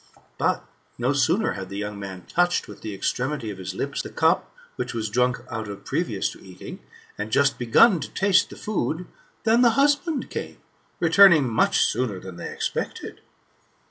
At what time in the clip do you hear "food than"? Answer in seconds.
8.55-9.61